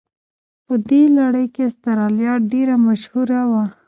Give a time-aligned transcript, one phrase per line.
[0.65, 3.63] په دې لړ کې استرالیا ډېره مشهوره وه.